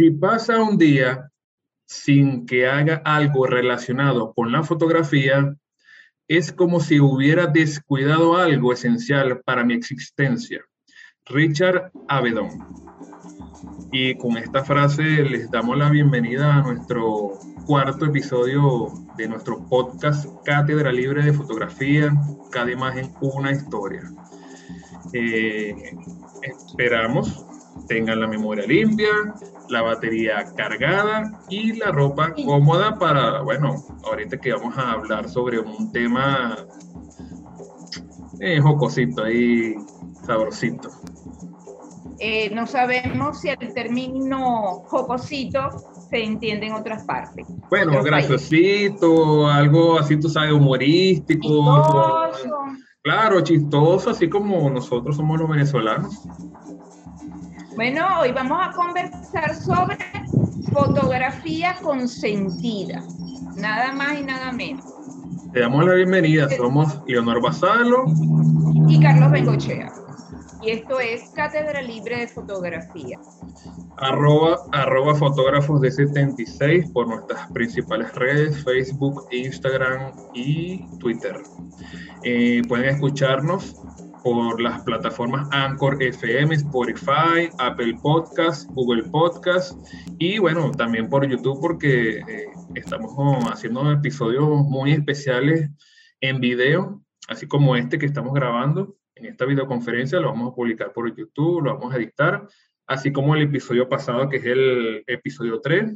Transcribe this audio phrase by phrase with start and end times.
[0.00, 1.30] Si pasa un día
[1.86, 5.54] sin que haga algo relacionado con la fotografía,
[6.26, 10.64] es como si hubiera descuidado algo esencial para mi existencia.
[11.26, 12.48] Richard Avedon.
[13.92, 17.32] Y con esta frase les damos la bienvenida a nuestro
[17.66, 22.10] cuarto episodio de nuestro podcast Cátedra Libre de Fotografía,
[22.50, 24.10] cada imagen una historia.
[25.12, 25.74] Eh,
[26.40, 27.44] esperamos
[27.86, 29.08] tengan la memoria limpia,
[29.70, 35.58] la batería cargada y la ropa cómoda para, bueno, ahorita que vamos a hablar sobre
[35.58, 36.56] un tema
[38.40, 39.74] eh, jocosito ahí,
[40.26, 40.90] sabrosito.
[42.18, 45.70] Eh, no sabemos si el término jocosito
[46.10, 47.46] se entiende en otras partes.
[47.70, 51.48] Bueno, graciosito, algo así, tú sabes, humorístico.
[51.48, 52.56] Chistoso.
[53.02, 56.14] Claro, chistoso, así como nosotros somos los venezolanos.
[57.80, 59.96] Bueno, hoy vamos a conversar sobre
[60.70, 63.02] fotografía consentida,
[63.56, 64.84] nada más y nada menos.
[65.54, 68.04] Te damos la bienvenida, somos Leonor Basalo
[68.86, 69.90] y Carlos Bengochea.
[70.60, 73.18] Y esto es Cátedra Libre de Fotografía.
[73.96, 81.40] Arroba, arroba fotógrafos de 76 por nuestras principales redes, Facebook, Instagram y Twitter.
[82.24, 83.74] Eh, pueden escucharnos
[84.22, 89.78] por las plataformas Anchor FM, Spotify, Apple Podcast, Google Podcast
[90.18, 93.12] y bueno, también por YouTube porque eh, estamos
[93.50, 95.70] haciendo episodios muy especiales
[96.20, 98.96] en video, así como este que estamos grabando.
[99.14, 102.46] En esta videoconferencia lo vamos a publicar por YouTube, lo vamos a editar,
[102.86, 105.94] así como el episodio pasado que es el episodio 3,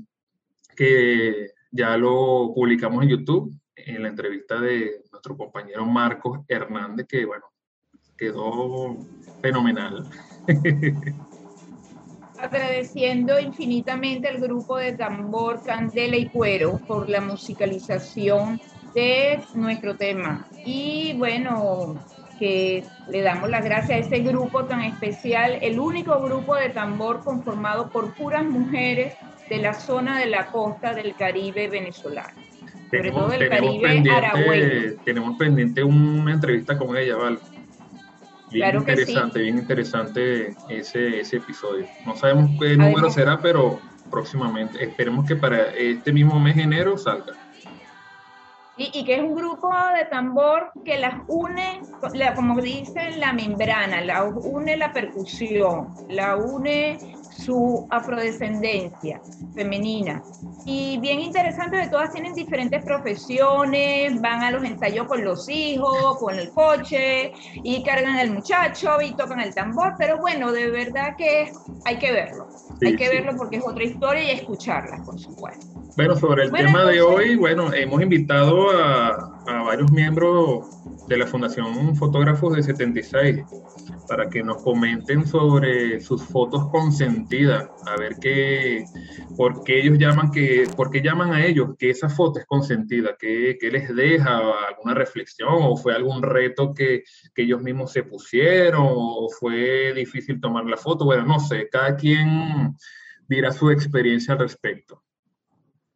[0.77, 7.25] que ya lo publicamos en YouTube en la entrevista de nuestro compañero Marcos Hernández, que
[7.25, 7.45] bueno,
[8.25, 8.97] quedó
[9.43, 10.05] fenomenal.
[12.39, 18.61] Agradeciendo infinitamente al grupo de tambor Candela y Cuero por la musicalización
[18.95, 20.47] de nuestro tema.
[20.65, 21.97] Y bueno,
[22.39, 27.21] que le damos las gracias a ese grupo tan especial, el único grupo de tambor
[27.21, 29.15] conformado por puras mujeres
[29.49, 32.43] de la zona de la costa del Caribe venezolano.
[32.91, 37.39] Sobre todo del Caribe Tenemos pendiente una entrevista con ella, ¿vale?
[38.55, 41.87] Bien interesante, bien interesante ese, ese episodio.
[42.07, 44.83] No sabemos qué número será, pero próximamente.
[44.83, 47.35] Esperemos que para este mismo mes de enero salga.
[48.77, 51.81] Y, y, que es un grupo de tambor que las une,
[52.15, 56.99] la, como dicen, la membrana, la une la percusión, la une
[57.37, 59.21] su afrodescendencia
[59.55, 60.23] femenina.
[60.65, 66.19] Y bien interesante de todas tienen diferentes profesiones, van a los ensayos con los hijos,
[66.19, 71.17] con el coche, y cargan al muchacho y tocan el tambor, pero bueno, de verdad
[71.17, 71.53] que
[71.85, 72.49] hay que verlo,
[72.85, 75.67] hay que verlo porque es otra historia y escucharla, por supuesto.
[75.97, 80.67] Bueno, sobre el tema de hoy, bueno, hemos invitado a, a varios miembros
[81.07, 83.45] de la Fundación Fotógrafos de 76
[84.09, 88.85] para que nos comenten sobre sus fotos consentidas, a ver qué,
[89.37, 93.17] por qué ellos llaman que, por qué llaman a ellos que esa foto es consentida,
[93.19, 97.05] qué les deja alguna reflexión o fue algún reto que,
[97.35, 101.97] que, ellos mismos se pusieron o fue difícil tomar la foto, bueno, no sé, cada
[101.97, 102.75] quien
[103.29, 105.04] dirá su experiencia al respecto.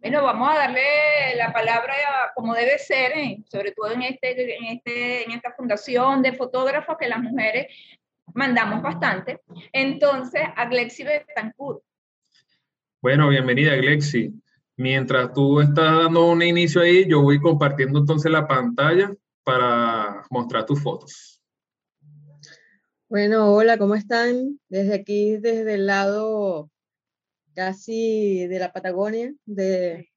[0.01, 1.93] Bueno, vamos a darle la palabra
[2.37, 3.43] como debe ser, ¿eh?
[3.51, 7.67] sobre todo en, este, en, este, en esta fundación de fotógrafos que las mujeres
[8.33, 9.41] mandamos bastante.
[9.73, 11.83] Entonces, a Glexi Betancourt.
[13.03, 14.33] Bueno, bienvenida, Glexi.
[14.77, 20.65] Mientras tú estás dando un inicio ahí, yo voy compartiendo entonces la pantalla para mostrar
[20.65, 21.43] tus fotos.
[23.09, 24.61] Bueno, hola, ¿cómo están?
[24.69, 26.71] Desde aquí, desde el lado
[27.59, 30.09] casi de la Patagonia, de,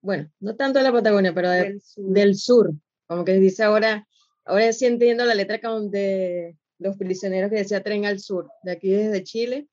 [0.00, 2.72] bueno, no tanto de la Patagonia, pero del, sur.
[3.06, 4.08] como que dice ahora,
[4.46, 5.60] ahora sí entiendo la letra
[5.90, 9.68] de los prisioneros que decía Tren al Sur, de aquí desde Chile.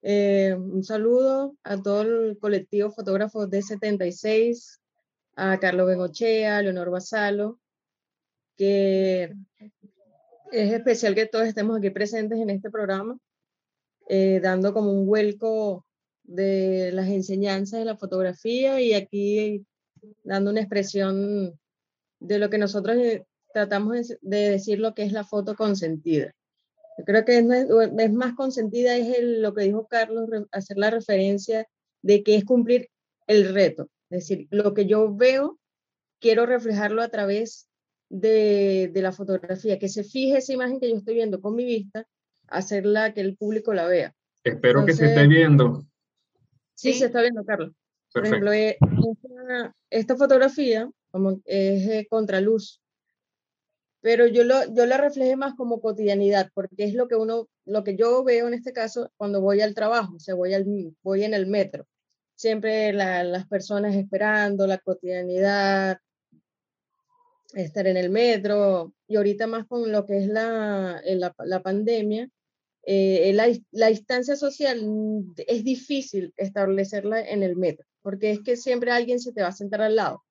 [0.00, 4.80] Eh, un saludo a todo el colectivo fotógrafos de 76,
[5.36, 7.60] a Carlos Bengochea, a Leonor Basalo,
[8.56, 9.34] que
[10.50, 13.18] es especial que todos estemos aquí presentes en este programa,
[14.08, 15.84] eh, dando como un vuelco
[16.24, 19.64] de las enseñanzas de la fotografía y aquí
[20.24, 21.58] dando una expresión
[22.20, 26.32] de lo que nosotros eh, tratamos de decir lo que es la foto consentida.
[26.98, 31.66] Yo creo que es, más consentida, es lo que dijo Carlos, hacer la referencia
[32.02, 32.90] de que es cumplir
[33.26, 33.88] el reto.
[34.10, 35.58] Es decir, lo que yo veo,
[36.20, 37.68] quiero reflejarlo a través
[38.10, 41.64] de, de la fotografía, que se fije esa imagen que yo estoy viendo con mi
[41.64, 42.06] vista,
[42.48, 44.14] hacerla que el público la vea.
[44.44, 45.86] Espero que se esté viendo.
[46.82, 47.72] Sí, se está viendo, Carlos.
[48.12, 48.76] Por ejemplo, eh,
[49.88, 52.80] esta, fotografía como es eh, contraluz,
[54.00, 57.84] pero yo, lo, yo la reflejé más como cotidianidad, porque es lo que uno, lo
[57.84, 60.66] que yo veo en este caso cuando voy al trabajo, o sea, voy, al,
[61.02, 61.86] voy en el metro.
[62.34, 65.98] Siempre las personas esperando, la cotidianidad,
[67.54, 72.28] estar en el metro, y ahorita más con lo que es la, la, la pandemia,
[72.84, 74.80] eh, la, la, distancia social
[75.46, 79.52] es difícil establecerla en el metro, porque es que siempre alguien se te va a
[79.52, 80.22] sentar al lado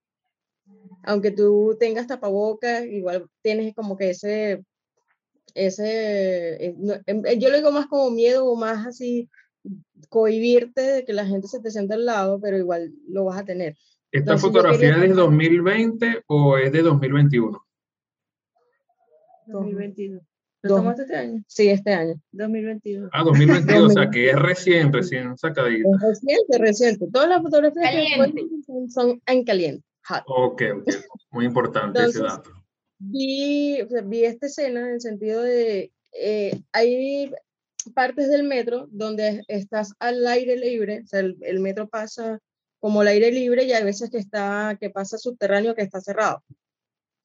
[1.03, 4.63] aunque tú tengas tapabocas, igual tienes como que ese,
[5.53, 6.75] ese, eh,
[7.07, 9.29] em, yo lo digo más como miedo o más así,
[10.09, 13.45] cohibirte de que la gente se te sienta al lado, pero igual lo vas a
[13.45, 13.75] tener.
[14.11, 17.65] ¿Esta fotografía es de 2020 o es de 2021?
[19.47, 20.21] 2021.
[20.63, 21.43] ¿Lo tomaste este año?
[21.47, 22.21] Sí, este año.
[22.31, 23.09] 2022.
[23.13, 25.89] Ah, 2022, o sea que es recién, recién sacadita.
[25.89, 27.07] Es reciente, reciente.
[27.11, 29.83] Todas las fotografías que son, son en caliente.
[30.27, 30.89] Ok, ok.
[31.31, 32.51] Muy importante ese dato.
[32.99, 37.31] Vi, vi esta escena en el sentido de, eh, hay
[37.95, 42.39] partes del metro donde estás al aire libre, o sea, el, metro pasa
[42.79, 46.43] como el aire libre y hay veces que, está, que pasa subterráneo que está cerrado.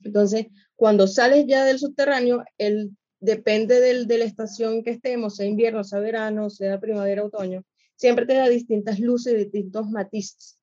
[0.03, 0.47] Entonces,
[0.77, 6.00] cuando sales ya del subterráneo, el, depende de la estación que estemos, sea invierno, sea
[6.00, 7.62] verano, sea primavera, otoño,
[7.96, 10.58] siempre te da distintas luces, distintos matices.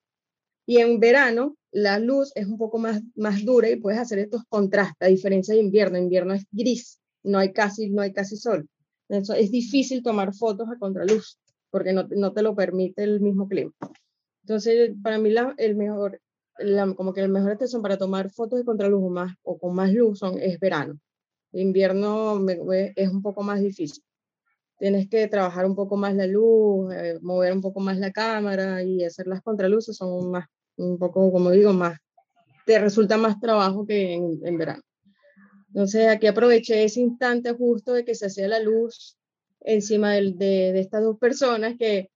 [0.66, 4.44] Y en verano la luz es un poco más, más dura y puedes hacer estos
[4.48, 5.98] contrastes, a diferencia de invierno.
[5.98, 8.68] Invierno es gris, no hay casi, no hay casi sol.
[9.08, 11.38] Eso es difícil tomar fotos a contraluz
[11.70, 13.72] porque no, no te lo permite el mismo clima.
[14.42, 16.20] Entonces, para mí la, el mejor,
[16.96, 19.92] como que el mejor estación para tomar fotos de contraluz o, más, o con más
[19.92, 20.98] luz son, es verano.
[21.54, 22.40] Invierno
[22.96, 24.02] es un poco más difícil.
[24.78, 28.82] Tienes que trabajar un poco más la luz, eh, mover un poco más la cámara
[28.82, 30.46] y hacer las contraluces son más
[30.76, 31.98] un poco, como digo, más,
[32.66, 34.82] te resulta más trabajo que en, verano.
[35.68, 39.16] Entonces aquí aproveché ese instante justo de que se hacía la luz
[39.60, 42.10] encima de, de, estas dos personas que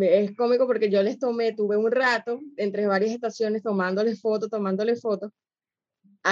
[0.00, 5.00] es cómico porque yo les tomé, tuve un rato entre varias estaciones tomándoles fotos, tomándoles
[5.00, 5.32] fotos,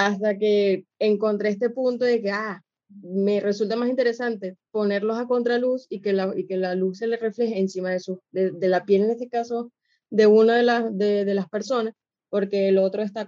[0.05, 5.87] hasta que encontré este punto de que, ah, me resulta más interesante ponerlos a contraluz
[5.89, 8.85] y que la, y que la luz se les refleje encima de, su, de, la
[8.85, 9.71] piel, en este caso,
[10.09, 11.93] de una de, las de, de las personas,
[12.29, 13.25] porque el otro está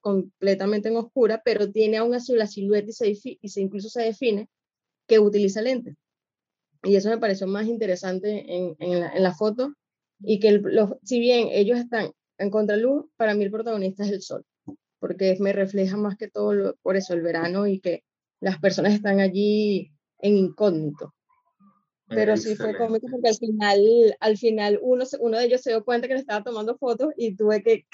[0.00, 4.02] completamente en oscura, pero tiene aún así la silueta y se, y se incluso se
[4.02, 4.48] define
[5.06, 5.96] que utiliza lentes.
[6.82, 9.74] Y eso me pareció más interesante en, en, la, en foto.
[10.22, 14.22] Y que los, si bien ellos están en contraluz, para mí el protagonista es el
[14.22, 14.44] sol,
[15.00, 18.04] porque me refleja más que todo por eso el verano y que
[18.38, 21.14] las personas están allí en incógnito.
[22.06, 25.84] Pero sí fue cómico porque al final, al final uno, uno de ellos se dio
[25.84, 27.86] cuenta que le estaba tomando fotos y tuve que,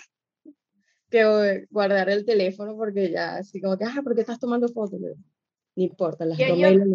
[1.10, 4.98] que guardar el teléfono porque ya así como que, ah, ¿por qué estás tomando fotos?
[5.00, 5.12] No
[5.74, 6.88] importa, las tomé y las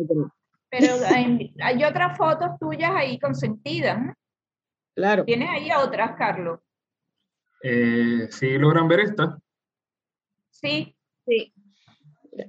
[0.72, 4.00] Pero hay, hay, otras fotos tuyas ahí consentidas.
[4.96, 5.24] Claro.
[5.24, 6.60] ¿Tienes ahí otras, Carlos?
[7.62, 9.38] Eh, ¿Sí logran ver esta?
[10.52, 10.96] Sí,
[11.26, 11.54] sí.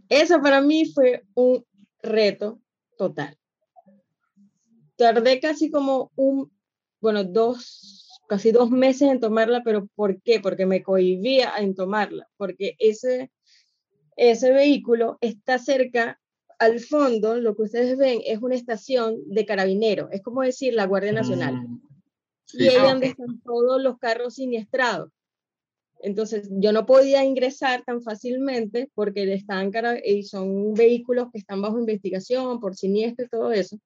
[0.08, 1.64] Eso para mí fue un
[2.02, 2.60] reto
[2.98, 3.38] total
[5.02, 6.52] tardé casi como un,
[7.00, 10.38] bueno, dos, casi dos meses en tomarla, pero ¿por qué?
[10.38, 13.32] Porque me cohibía en tomarla, porque ese,
[14.16, 16.20] ese vehículo está cerca,
[16.60, 20.86] al fondo, lo que ustedes ven es una estación de carabineros, es como decir la
[20.86, 21.54] Guardia Nacional.
[21.56, 21.80] Mm,
[22.52, 25.10] y ahí donde están todos los carros siniestrados.
[26.02, 29.70] Entonces, yo no podía ingresar tan fácilmente porque están
[30.04, 33.78] y son vehículos que están bajo investigación por siniestro y todo eso.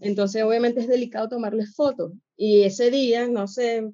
[0.00, 2.12] Entonces, obviamente es delicado tomarles fotos.
[2.36, 3.90] Y ese día, no sé,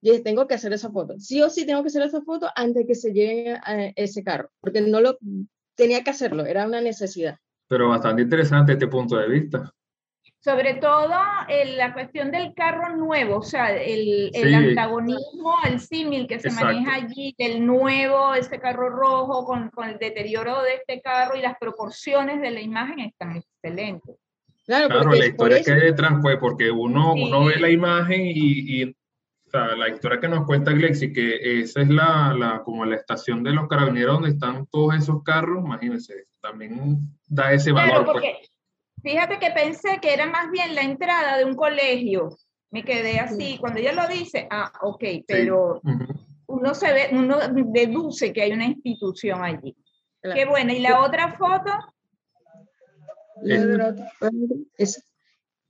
[0.00, 1.18] yo tengo que hacer esa foto.
[1.18, 4.22] Sí o sí tengo que hacer esa foto antes de que se lleve a ese
[4.22, 5.18] carro, porque no lo
[5.74, 7.36] tenía que hacerlo, era una necesidad.
[7.68, 9.72] Pero bastante interesante este punto de vista.
[10.48, 11.12] Sobre todo
[11.46, 16.50] en la cuestión del carro nuevo, o sea, el, el antagonismo, el símil que se
[16.50, 21.42] maneja allí del nuevo, este carro rojo con, con el deterioro de este carro y
[21.42, 24.16] las proporciones de la imagen están excelentes.
[24.64, 28.84] Claro, la historia que hay detrás fue porque uno, uno ve la imagen y, y
[28.84, 32.96] o sea, la historia que nos cuenta Glexi, que esa es la, la, como la
[32.96, 38.04] estación de los carabineros donde están todos esos carros, imagínense, también da ese valor.
[38.04, 38.50] Claro, pues.
[39.02, 42.36] Fíjate que pensé que era más bien la entrada de un colegio.
[42.70, 45.80] Me quedé así, cuando ella lo dice, ah, ok, pero
[46.46, 49.74] uno se ve, uno deduce que hay una institución allí.
[50.22, 51.70] Qué bueno, y la otra foto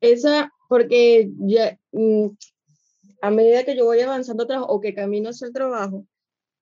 [0.00, 2.28] esa, porque ya, mm,
[3.20, 6.06] a medida que yo voy avanzando o que camino hacia el trabajo,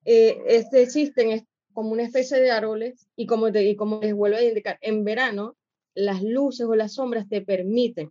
[0.05, 4.39] eh, este, existen como una especie de árboles y como, te, y como les vuelvo
[4.39, 5.57] a indicar, en verano
[5.97, 8.11] las luces o las sombras te permiten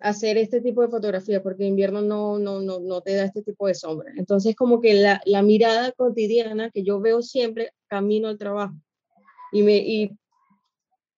[0.00, 3.42] hacer este tipo de fotografía, porque en invierno no, no, no, no te da este
[3.42, 4.14] tipo de sombras.
[4.16, 8.74] Entonces, como que la, la, mirada cotidiana que yo veo siempre camino al trabajo.
[9.52, 10.10] Y, me, y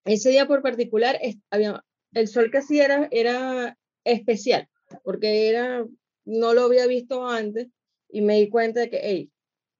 [0.04, 1.18] ese día por particular,
[1.50, 1.82] había,
[2.12, 4.68] el sol que hacía era, era especial,
[5.02, 5.86] porque era,
[6.26, 7.68] no lo había visto antes
[8.10, 9.30] y me di cuenta de que, hey,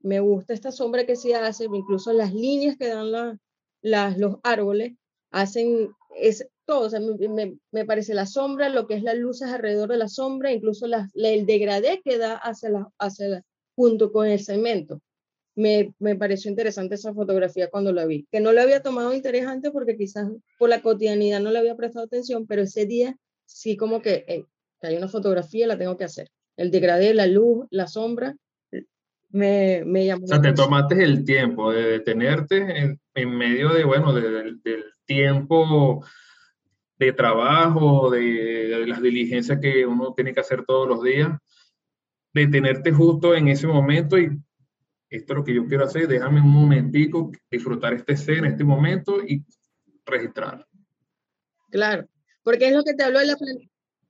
[0.00, 3.38] me gusta esta sombra que se hace, incluso las líneas que dan la,
[3.82, 4.94] las, los árboles
[5.30, 9.48] hacen, es, todo, o sea, me, me, parece la sombra, lo que es las luces
[9.48, 13.42] alrededor de la sombra, incluso la, el degradé que da hacia la, hacia la,
[13.74, 15.00] junto con el cemento.
[15.56, 19.70] Me, me, pareció interesante esa fotografía cuando la vi, que no la había tomado interesante
[19.70, 20.28] porque quizás
[20.58, 24.44] por la cotidianidad no le había prestado atención, pero ese día sí como que, hey,
[24.80, 26.28] que hay una fotografía, la tengo que hacer.
[26.56, 28.36] El degradé, la luz, la sombra,
[29.30, 30.24] me, me llamó.
[30.24, 34.60] O sea, te tomaste el tiempo de detenerte en, en medio de, bueno, del
[35.06, 36.04] tiempo
[36.98, 41.30] de trabajo, de, las diligencias que uno tiene que hacer todos los días,
[42.32, 44.30] detenerte justo en ese momento y
[45.10, 49.22] esto es lo que yo quiero hacer, déjame un momentico, disfrutar esta escena, este momento
[49.24, 49.44] y
[50.04, 50.66] registrar.
[51.70, 52.08] Claro,
[52.42, 53.36] porque es lo que te hablo de la,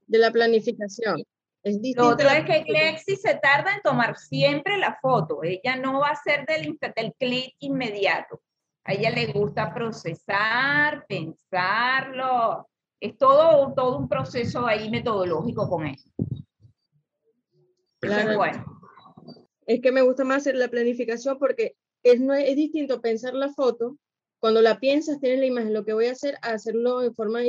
[0.06, 1.22] de la planificación.
[1.62, 5.42] Es lo otro es que Lexi se tarda en tomar siempre la foto.
[5.42, 8.42] Ella no va a ser del, del clic inmediato.
[8.84, 12.68] A ella le gusta procesar, pensarlo,
[13.00, 16.08] es todo, todo un proceso ahí metodológico con eso.
[18.00, 18.36] Claro.
[18.36, 18.64] bueno.
[19.66, 23.48] Es que me gusta más hacer la planificación porque es, no, es distinto pensar la
[23.48, 23.96] foto,
[24.38, 27.40] cuando la piensas, tienes la imagen, lo que voy a hacer, hacerlo de forma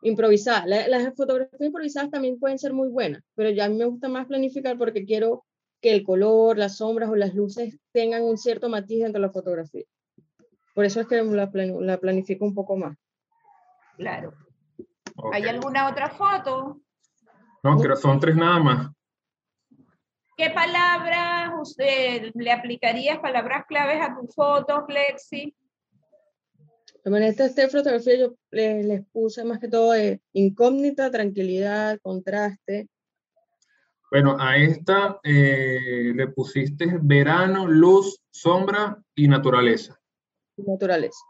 [0.00, 0.64] improvisada.
[0.66, 4.26] las fotografías improvisadas también pueden ser muy buenas, pero ya a mí me gusta más
[4.26, 5.44] planificar porque quiero
[5.82, 9.32] que el color, las sombras o las luces tengan un cierto matiz dentro de la
[9.32, 9.84] fotografía.
[10.74, 12.96] Por eso es que la, la planifico un poco más.
[13.96, 14.34] Claro.
[15.32, 16.80] ¿Hay alguna otra foto?
[17.62, 18.90] No, creo son tres nada más.
[20.36, 25.54] ¿Qué palabras usted le aplicarías, palabras claves a tus fotos, Lexi?
[27.04, 32.88] En esta, esta fotografía yo les, puse más que todo de incógnita, tranquilidad, contraste.
[34.10, 40.00] Bueno, a esta eh, le pusiste verano, luz, sombra y naturaleza.
[40.56, 41.24] Naturaleza.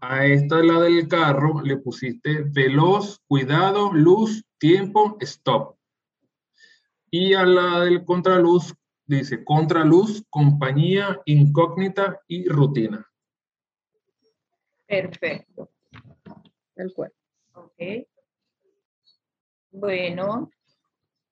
[0.00, 5.76] A esta, la del carro, le pusiste veloz, cuidado, luz, tiempo, stop.
[7.10, 8.74] Y a la del contraluz
[9.06, 13.06] dice contraluz, compañía, incógnita y rutina.
[14.86, 15.70] Perfecto.
[16.76, 17.16] El cuerpo.
[17.54, 18.06] Ok.
[19.70, 20.50] Bueno,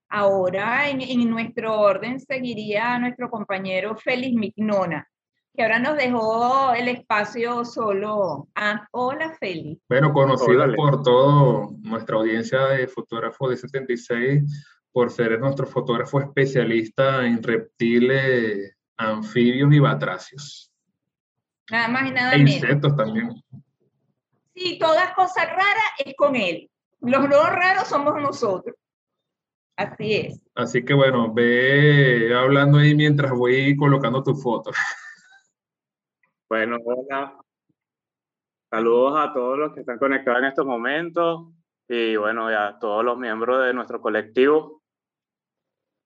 [0.09, 5.12] ahora en, en, nuestro orden seguiría nuestro compañero Félix Mignona
[5.55, 8.49] que ahora nos dejó el espacio solo.
[8.55, 9.81] Ah, hola, Feli.
[9.89, 14.43] Bueno, conocida por toda nuestra audiencia de fotógrafos de 76,
[14.93, 20.73] por ser nuestro fotógrafo especialista en reptiles, anfibios y batracios.
[21.71, 23.31] Nada más y nada e insectos también.
[24.55, 26.71] Sí, todas cosas raras es con él.
[27.01, 28.77] Los no raros somos nosotros.
[29.77, 30.41] Así es.
[30.55, 34.77] Así que bueno, ve hablando ahí mientras voy colocando tus fotos.
[36.53, 37.35] Bueno, hola.
[38.71, 41.47] Saludos a todos los que están conectados en estos momentos
[41.89, 44.83] y bueno, a todos los miembros de nuestro colectivo.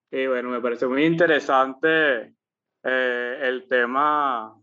[0.09, 2.37] Y bueno, me parece muy interesante
[2.85, 4.57] eh, el tema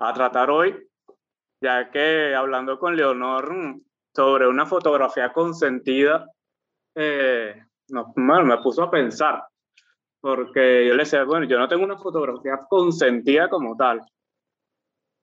[0.00, 0.90] a tratar hoy,
[1.60, 3.54] ya que hablando con Leonor
[4.12, 6.28] sobre una fotografía consentida,
[6.96, 7.54] eh,
[7.86, 9.44] bueno, me puso a pensar,
[10.20, 14.04] porque yo le decía, bueno, yo no tengo una fotografía consentida como tal,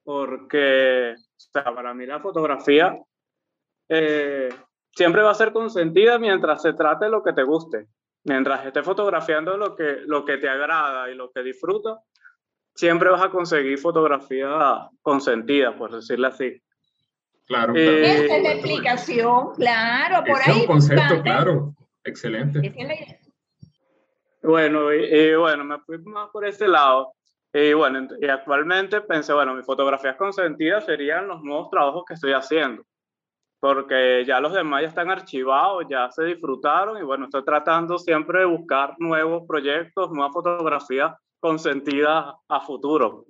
[0.06, 2.98] porque o sea, para mí la fotografía
[3.90, 4.50] eh,
[4.92, 7.88] siempre va a ser consentida mientras se trate lo que te guste.
[8.24, 12.00] Mientras estés fotografiando lo que, lo que te agrada y lo que disfrutas,
[12.74, 16.60] siempre vas a conseguir fotografía consentida, por decirlo así.
[17.46, 17.76] Claro.
[17.76, 20.56] Eh, Esa es la explicación, claro, por ahí.
[20.56, 22.74] Es un concepto, claro, excelente.
[24.42, 27.14] Bueno, y, bueno, me fui más por ese lado.
[27.58, 32.34] Y bueno, y actualmente pensé, bueno, mis fotografías consentidas serían los nuevos trabajos que estoy
[32.34, 32.84] haciendo,
[33.62, 38.40] porque ya los demás ya están archivados, ya se disfrutaron y bueno, estoy tratando siempre
[38.40, 43.24] de buscar nuevos proyectos, nuevas fotografías consentidas a futuro,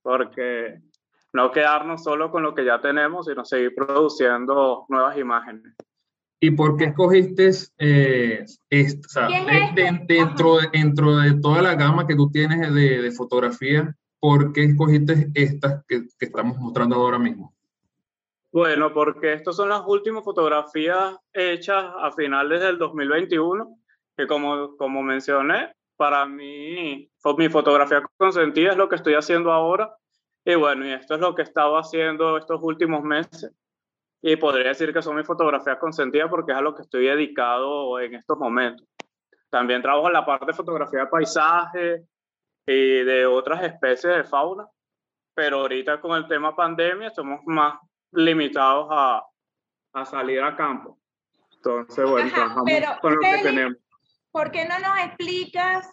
[0.00, 0.78] porque
[1.34, 5.74] no quedarnos solo con lo que ya tenemos, sino seguir produciendo nuevas imágenes.
[6.44, 8.44] ¿Y por qué escogiste eh,
[10.08, 15.30] dentro, dentro de toda la gama que tú tienes de, de fotografía, por qué escogiste
[15.34, 17.54] estas que, que, estamos mostrando ahora mismo?
[18.50, 23.78] Bueno, porque estas son las últimas fotografías hechas a finales del 2021,
[24.16, 27.08] que como, como mencioné, para mí
[27.38, 29.94] mi fotografía consentida es lo que estoy haciendo ahora.
[30.44, 33.52] Y bueno, y esto es lo que he estado haciendo estos últimos meses
[34.22, 37.98] y podría decir que son mis fotografías consentidas porque es a lo que estoy dedicado
[37.98, 38.86] en estos momentos.
[39.50, 42.04] También trabajo en la parte de fotografía de paisaje
[42.64, 44.66] y de otras especies de fauna,
[45.34, 47.74] pero ahorita con el tema pandemia estamos más
[48.12, 49.26] limitados a,
[49.92, 50.98] a salir a campo.
[51.56, 53.78] Entonces, bueno, trabajamos con lo que tenemos.
[54.30, 55.90] ¿Por qué no nos explicas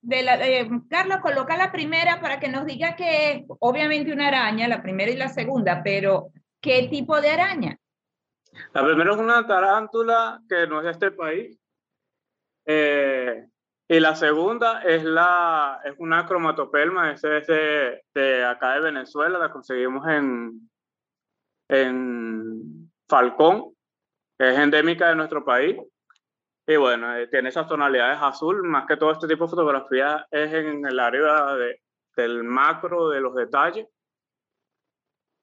[0.00, 4.28] de la, eh, Carlos, coloca la primera para que nos diga que es obviamente una
[4.28, 6.30] araña, la primera y la segunda, pero
[6.62, 7.76] ¿Qué tipo de araña?
[8.72, 11.58] La primera es una tarántula que no es de este país.
[12.64, 13.48] Eh,
[13.88, 19.50] y la segunda es, la, es una cromatopelma, es de, de, acá de Venezuela, la
[19.50, 20.70] conseguimos en,
[21.68, 23.74] en Falcón,
[24.38, 25.76] que es endémica de nuestro país.
[26.64, 30.52] Y bueno, eh, tiene esas tonalidades azul, más que todo este tipo de fotografía es
[30.54, 31.82] en el área de,
[32.16, 33.88] del macro, de los detalles.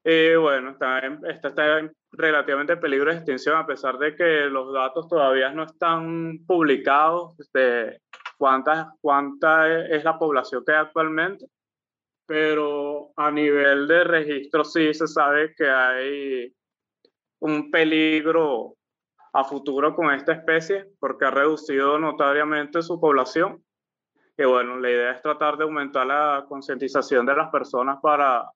[0.03, 5.08] Y bueno, está, está, relativamente en peligro de extinción a pesar de que los datos
[5.08, 8.01] todavía no están publicados de
[8.38, 11.46] cuánta, cuánta es la población que hay actualmente,
[12.25, 16.53] pero a nivel de registro sí se sabe que hay
[17.39, 18.75] un peligro
[19.34, 23.63] a futuro con esta especie porque ha reducido notoriamente su población.
[24.38, 28.50] Y bueno, la idea es tratar de aumentar la concientización de las personas para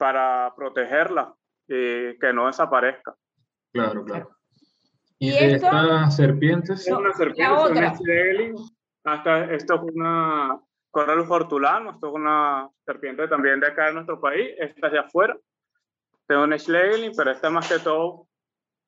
[0.00, 1.34] para protegerla
[1.68, 3.14] y que no desaparezca.
[3.70, 4.30] Claro, claro.
[5.18, 6.88] ¿Y, de estas serpientes?
[6.88, 8.54] Es una serpiente,
[9.04, 10.58] hasta esto es una
[10.90, 14.98] Corralus hortulano, esto es una serpiente también de acá de nuestro país, esta es de
[15.00, 15.36] afuera.
[16.26, 18.26] Tengo un Schlegel, pero esta más que todo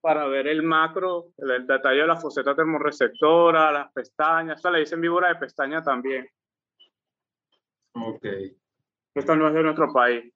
[0.00, 5.00] para ver el macro, el, detalle de la foseta termorreceptora, las pestañas, esta le dicen
[5.00, 6.26] víbora de pestaña también.
[7.92, 8.24] Ok.
[9.14, 10.31] Esta no es de nuestro país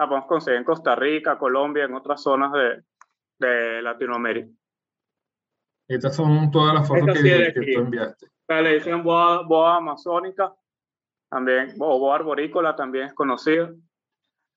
[0.00, 2.82] la podemos conseguir en Costa Rica, Colombia, en otras zonas de,
[3.38, 4.50] de Latinoamérica.
[5.86, 8.28] Estas son todas las fotos que, que, tú enviaste.
[8.48, 10.54] Le dicen boa, boa amazónica,
[11.28, 13.70] también, o boa arborícola también es conocida.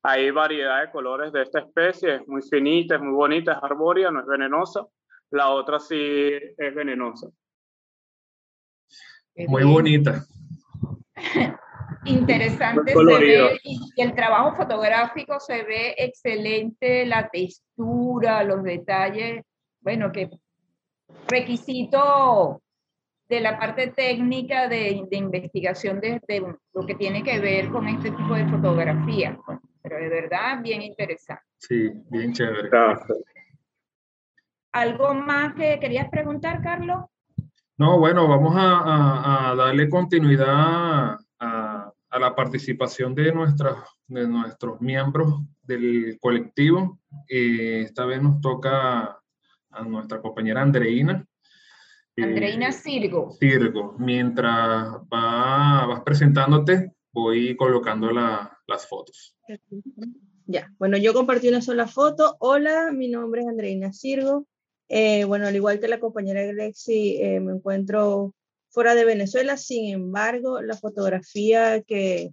[0.04, 4.12] Hay variedad de colores de esta especie, es muy finita, es muy bonita, es arbórea,
[4.12, 4.88] no es venenosa.
[5.32, 5.96] La otra sí
[6.58, 7.28] es venenosa.
[9.36, 10.24] Muy bonita.
[12.06, 19.44] Interesante se ve, y el trabajo fotográfico se ve excelente, la textura, los detalles,
[19.80, 20.30] bueno, que
[21.28, 22.62] requisito
[23.30, 26.22] de la parte técnica de, de investigación de,
[26.74, 29.38] lo que tiene que ver con este tipo de fotografía,
[29.82, 31.44] pero de verdad bien interesante.
[31.58, 32.70] Sí, bien chévere.
[34.74, 37.06] ¿Algo más que querías preguntar, Carlos?
[37.78, 41.18] No, bueno, vamos a, a darle continuidad
[42.14, 47.00] a, la participación de, nuestras, de nuestros miembros del colectivo.
[47.28, 49.20] Eh, esta vez nos toca
[49.70, 51.26] a nuestra compañera Andreina.
[52.16, 53.32] Eh, Andreina Sirgo.
[53.32, 53.96] Sirgo.
[53.98, 59.36] Mientras va, vas presentándote, voy colocando la, las fotos.
[60.46, 62.36] Ya, bueno, yo compartí una sola foto.
[62.40, 64.46] Hola, mi nombre es Andreina Sirgo.
[64.90, 68.36] Eh, bueno, al igual que la compañera Alexi, me encuentro
[68.74, 69.56] fuera de Venezuela.
[69.56, 72.32] Sin embargo, la fotografía que,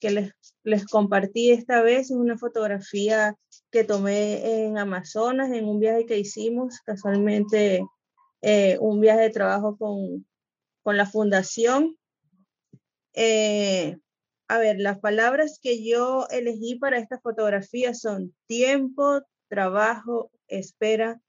[0.00, 3.36] les, compartí esta vez es una fotografía
[3.70, 7.84] que tomé en Amazonas, en un viaje que hicimos, casualmente
[8.40, 10.26] eh, un viaje de trabajo con,
[10.82, 11.96] con la fundación.
[13.14, 13.98] Eh,
[14.48, 21.20] a ver, las palabras que yo elegí para esta fotografía son tiempo, trabajo, espera,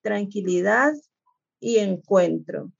[0.00, 0.92] tranquilidad
[1.60, 2.72] y encuentro.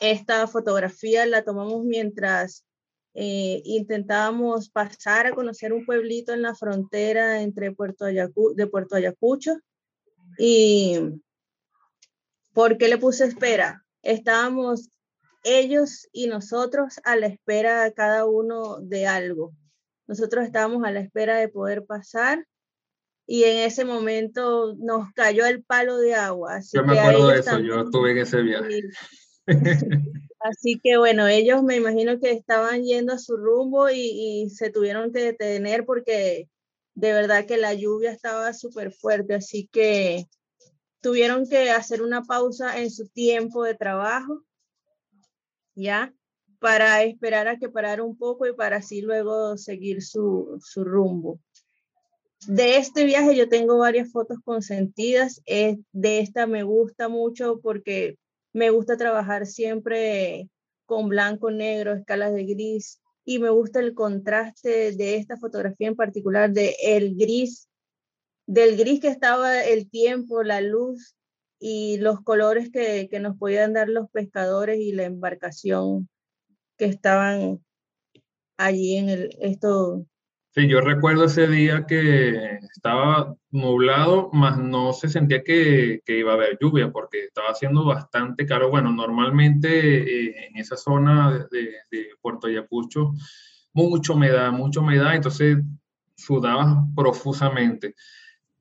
[0.00, 2.64] Esta fotografía la tomamos mientras
[3.14, 9.58] eh, intentábamos pasar a conocer un pueblito en la frontera entre Puerto de Puerto Ayacucho.
[10.38, 11.00] ¿Y
[12.52, 13.84] por qué le puse espera?
[14.02, 14.90] Estábamos
[15.42, 19.52] ellos y nosotros a la espera cada uno de algo.
[20.06, 22.46] Nosotros estábamos a la espera de poder pasar
[23.26, 26.60] y en ese momento nos cayó el palo de agua.
[26.72, 28.82] yo me acuerdo de eso, yo estuve en ese viaje.
[30.40, 35.12] Así que bueno, ellos me imagino que estaban yendo a su rumbo y, se tuvieron
[35.12, 36.48] que detener porque
[36.94, 39.34] de verdad que la lluvia estaba súper fuerte.
[39.34, 40.26] Así que
[41.00, 44.44] tuvieron que hacer una pausa en su tiempo de trabajo,
[45.74, 46.14] ¿ya?
[46.60, 51.40] Para esperar a que parara un poco y para así luego seguir su, su rumbo.
[52.46, 55.42] De este viaje yo tengo varias fotos consentidas.
[55.46, 58.16] de esta me gusta mucho porque
[58.52, 60.48] me gusta trabajar siempre
[60.86, 65.96] con blanco, negro, escalas de gris y me gusta el contraste de esta fotografía en
[65.96, 67.68] particular de el gris,
[68.46, 71.14] del gris que estaba el tiempo, la luz
[71.60, 76.08] y los colores que, que nos podían dar los pescadores y la embarcación
[76.78, 77.62] que estaban
[78.56, 80.06] allí en el, esto,
[80.66, 86.34] Yo recuerdo ese día que estaba nublado, más no se sentía que, que, iba a
[86.34, 88.68] haber lluvia porque estaba haciendo bastante caro.
[88.68, 93.12] Bueno, normalmente eh, en esa zona de, de, Puerto Ayacucho,
[93.72, 95.58] mucha humedad, mucha humedad, entonces
[96.16, 97.94] sudaba profusamente.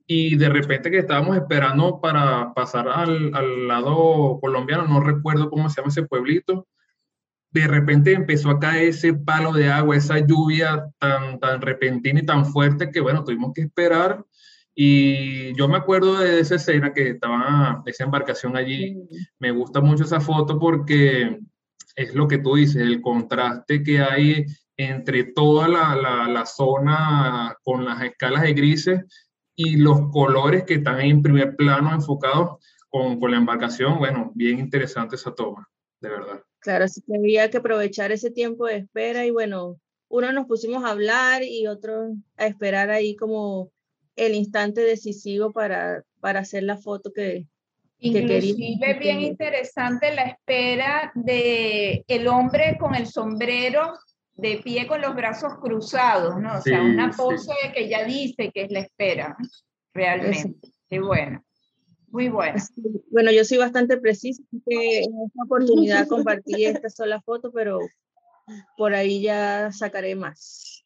[0.06, 5.68] Y de repente que estábamos esperando para pasar al, al lado colombiano, no recuerdo cómo
[5.70, 6.68] se llama ese pueblito,
[7.60, 12.26] de repente empezó a caer ese palo de agua, esa lluvia tan, tan repentina y
[12.26, 14.24] tan fuerte que, bueno, tuvimos que esperar.
[14.76, 18.96] Y yo me acuerdo de esa escena que estaba esa embarcación allí.
[19.40, 21.40] Me gusta mucho esa foto porque
[21.96, 24.46] es lo que tú dices, el contraste que hay
[24.78, 29.02] entre toda la, la, la zona con las escalas de grises
[29.56, 33.98] y los colores que están en primer plano enfocados con, con la embarcación.
[33.98, 35.68] Bueno, bien interesante esa toma,
[36.00, 36.44] de verdad.
[36.60, 40.84] Claro, así que había que aprovechar ese tiempo de espera y bueno, uno nos pusimos
[40.84, 43.72] a hablar y otro a esperar ahí como
[44.16, 47.48] el instante decisivo para, para hacer la foto que,
[48.00, 53.94] Inclusive bien interesante la espera de el hombre con el sombrero
[54.36, 56.60] de pie con los brazos cruzados, ¿no?
[56.60, 59.36] O sea, una pose que ya dice que es la espera,
[59.94, 60.70] realmente.
[60.88, 61.44] Qué bueno.
[62.18, 62.60] Muy bueno.
[63.12, 67.78] Bueno, yo soy bastante precisa, que en esta oportunidad compartí esta sola foto, pero
[68.76, 70.84] por ahí ya sacaré más.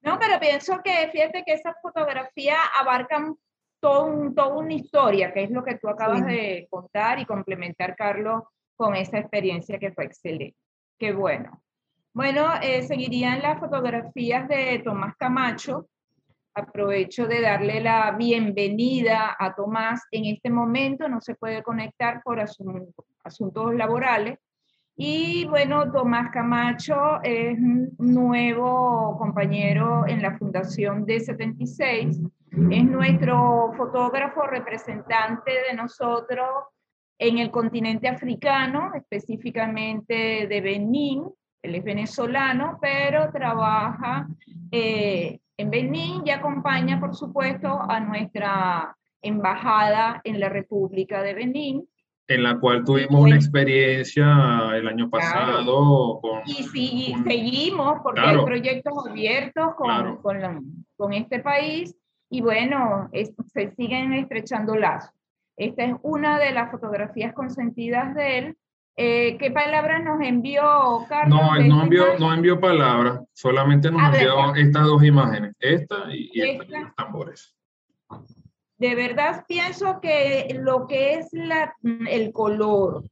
[0.00, 3.34] No, pero pienso que fíjate que esas fotografías abarcan
[3.80, 8.44] todo toda una historia, que es lo que tú acabas de contar y complementar, Carlos,
[8.76, 10.54] con esa experiencia que fue excelente.
[10.96, 11.60] Qué bueno.
[12.12, 15.88] Bueno, eh, seguirían las fotografías de Tomás Camacho,
[16.58, 20.02] Aprovecho de darle la bienvenida a Tomás.
[20.10, 24.40] En este momento no se puede conectar por asuntos laborales.
[24.96, 27.56] Y bueno, Tomás Camacho es
[27.98, 32.28] nuevo compañero en la Fundación D76.
[32.72, 36.48] Es nuestro fotógrafo representante de nosotros
[37.18, 41.22] en el continente africano, específicamente de Benín.
[41.62, 44.26] Él es venezolano, pero trabaja
[44.72, 51.88] eh, en Benín y acompaña, por supuesto, a nuestra embajada en la República de Benín.
[52.28, 56.20] En la cual tuvimos una experiencia el año pasado.
[56.20, 61.96] Con, y sí, seguimos porque hay proyectos abiertos con, con, con, este país
[62.30, 63.10] y bueno,
[63.52, 65.12] se siguen estrechando lazos.
[65.56, 68.56] Esta es una de las fotografías consentidas de él
[69.00, 71.40] eh, ¿Qué palabras nos envió Carlos?
[71.40, 76.28] No, él no envió, no envió palabras, solamente nos envió estas dos imágenes, esta y,
[76.34, 77.56] esta, los tambores.
[78.76, 81.72] De verdad pienso que lo que es la,
[82.08, 83.04] el color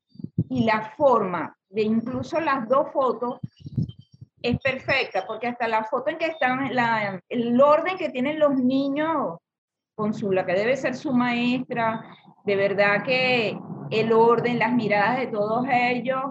[0.49, 3.38] y la forma de incluso las dos fotos
[4.42, 8.57] es perfecta, porque hasta la foto en que están, la, el orden que tienen los
[8.57, 9.38] niños
[9.94, 12.05] con su, la que debe ser su maestra,
[12.46, 13.59] de verdad que
[13.90, 16.22] el orden, las miradas de todos ellos.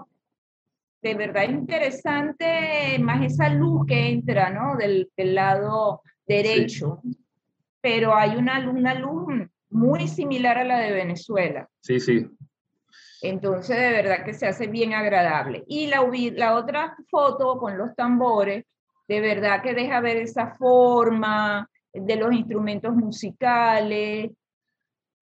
[1.02, 4.76] De verdad interesante más esa luz que entra, ¿no?
[4.76, 7.00] Del, lado derecho.
[7.80, 9.26] Pero hay una, una luz
[9.70, 11.68] muy similar a la de Venezuela.
[11.80, 12.26] Sí, sí.
[13.20, 15.64] Entonces, de verdad que se hace bien agradable.
[15.68, 16.00] Y la,
[16.32, 18.64] la otra foto con los tambores,
[19.06, 24.30] de verdad que deja ver esa forma de los instrumentos musicales,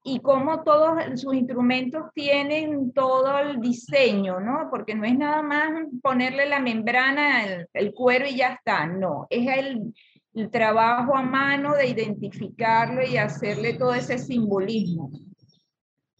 [0.06, 4.68] y cómo todos sus instrumentos tienen todo el diseño, ¿no?
[4.70, 5.70] Porque no es nada más
[6.02, 9.94] ponerle la membrana, el, el cuero y ya está, no, es el,
[10.34, 15.10] el, trabajo a mano de identificarlo y hacerle todo ese simbolismo.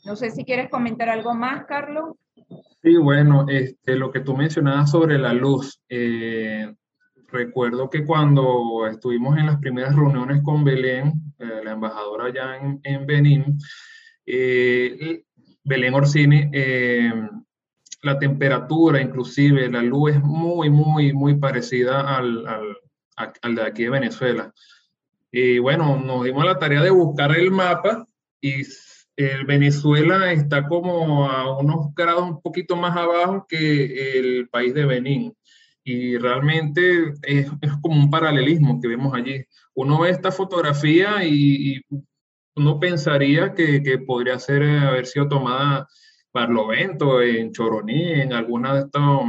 [0.06, 2.16] No sé si quieres comentar algo más, Carlos.
[2.82, 6.74] Sí, bueno, este, lo que tú mencionabas sobre la luz, eh,
[7.34, 12.80] recuerdo que cuando estuvimos en las primeras reuniones con Belén, eh, la embajadora allá en,
[12.84, 13.58] en Benín,
[14.24, 15.24] eh,
[15.64, 17.12] Belén Orsini, eh,
[18.02, 23.84] la temperatura, inclusive la luz es muy, muy, muy parecida al, al, al, de aquí
[23.84, 24.52] de Venezuela.
[25.32, 28.06] Y bueno, nos dimos la tarea de buscar el mapa
[28.40, 28.62] y
[29.16, 34.84] el Venezuela está como a unos grados un poquito más abajo que el país de
[34.84, 35.34] Benín.
[35.84, 37.50] Y realmente es,
[37.82, 39.44] como un paralelismo que vemos allí.
[39.74, 41.80] Uno ve esta fotografía y,
[42.56, 45.88] uno pensaría que, que, podría ser, haber sido tomada
[46.32, 49.22] Barlovento, en Choroní, en alguna de estos,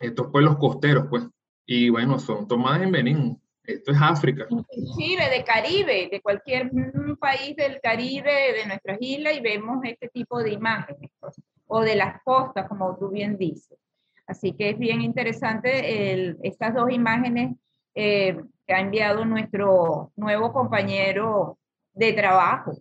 [0.00, 1.24] estos pueblos costeros, pues.
[1.66, 3.42] Y bueno, son tomadas en Benín.
[3.62, 4.46] Esto es África.
[4.50, 6.70] Inclusive de Caribe, de cualquier
[7.18, 11.34] país del Caribe, de nuestras islas, y vemos este tipo de imágenes, pues,
[11.66, 13.78] o de las costas, como tú bien dices.
[14.26, 17.56] Así que es bien interesante el, estas dos imágenes
[17.94, 21.58] eh, que ha enviado nuestro nuevo compañero
[21.92, 22.78] de trabajo,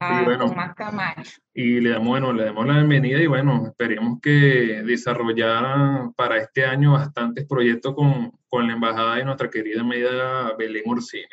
[0.00, 1.30] a Tomás Camacho.
[1.52, 6.64] Y le damos, bueno, le damos la bienvenida y bueno, esperemos que desarrollara para este
[6.64, 11.26] año bastantes proyectos con, con la embajada de nuestra querida amiga Belén Orsini.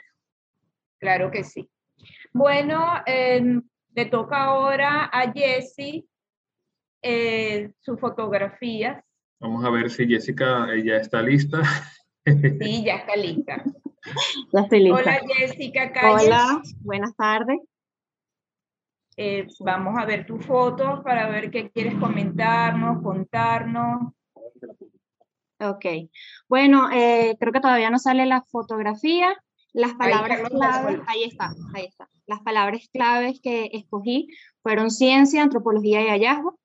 [0.99, 1.69] Claro que sí.
[2.33, 3.61] Bueno, em,
[3.93, 6.05] le toca ahora a Jessie
[7.01, 9.03] eh, sus fotografías.
[9.39, 11.61] Vamos a ver si Jessica ya está lista.
[12.25, 13.63] Sí, ya está lista.
[14.53, 15.01] Ya estoy lista.
[15.01, 17.59] Hola Jessica Hola, buenas tardes.
[19.17, 24.13] Eh, vamos a ver tu foto para ver qué quieres comentarnos, contarnos.
[25.59, 25.85] Ok,
[26.47, 29.35] bueno, eh, creo que todavía no sale la fotografía.
[29.73, 32.09] Las palabras claves, ahí está, ahí está.
[32.27, 34.29] Las palabras claves que escogí
[34.63, 36.57] fueron ciencia, antropología y hallazgo.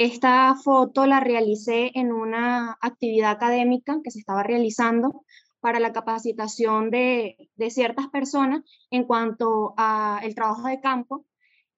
[0.00, 5.24] Esta foto la realicé en una actividad académica que se estaba realizando
[5.58, 11.26] para la capacitación de, ciertas personas en cuanto al trabajo de campo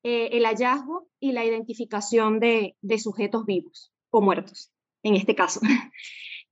[0.03, 4.71] eh, el hallazgo y la identificación de, sujetos vivos o muertos,
[5.03, 5.61] en este caso.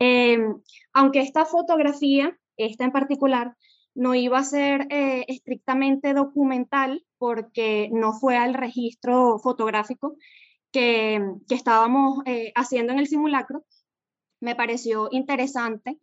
[0.00, 0.62] Em,
[0.94, 3.56] aunque esta fotografía, esta en particular,
[3.94, 10.16] no iba a ser eh, estrictamente documental porque no fue al registro fotográfico
[10.72, 13.64] que, estábamos eh, haciendo en el simulacro,
[14.40, 15.98] me pareció interesante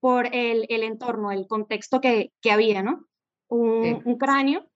[0.00, 3.06] por el, entorno, el contexto que, había, ¿no?
[3.48, 4.68] Un, un cráneo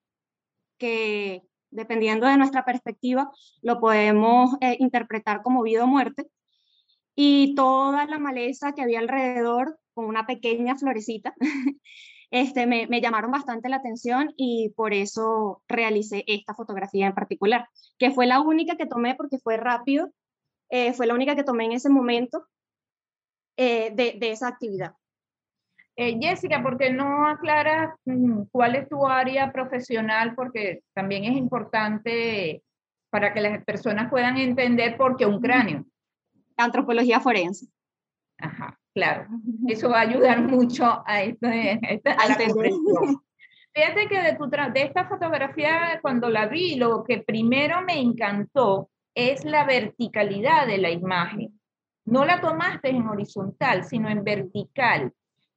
[0.78, 6.28] que, dependiendo de nuestra perspectiva, lo podemos eh, interpretar como vida o muerte.
[7.14, 11.34] Y toda la maleza que había alrededor, con una pequeña florecita,
[12.32, 17.68] este, me, llamaron bastante la atención y por eso realicé esta fotografía en particular,
[17.98, 20.10] que fue la única que tomé porque fue rápido,
[20.70, 22.46] eh, fue la única que tomé en ese momento
[23.58, 24.94] eh, de, de esa actividad.
[25.94, 30.34] Eh, Jessica, ¿por qué no aclaras mm, cuál es tu área profesional?
[30.34, 32.62] Porque también es importante
[33.10, 35.84] para que las personas puedan entender por qué un cráneo.
[36.56, 37.66] Antropología forense.
[38.38, 39.28] Ajá, claro.
[39.68, 43.22] Eso va a ayudar mucho a, esto, a, la comprensión.
[43.74, 48.90] Fíjate que de, tu de esta fotografía, cuando la vi, lo que primero me encantó
[49.14, 51.58] es la verticalidad de la imagen.
[52.04, 55.12] No la tomaste en horizontal, sino en vertical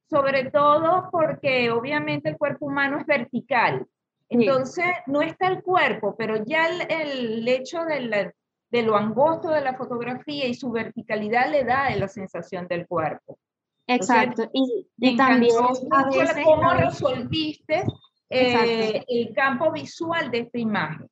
[0.08, 3.86] sobre todo porque obviamente el cuerpo humano es vertical.
[4.28, 8.32] Entonces, no está el cuerpo, pero ya el, hecho de,
[8.70, 13.38] de, lo angosto de la fotografía y su verticalidad le da la sensación del cuerpo.
[13.86, 14.50] Exacto.
[14.52, 15.54] y, también
[15.92, 17.84] a veces, cómo resolviste
[18.28, 21.08] eh, el campo visual de esta imagen.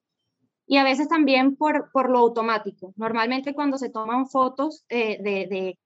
[0.66, 2.92] Y a veces también por, por lo automático.
[2.96, 5.78] Normalmente cuando se toman fotos eh, de, de,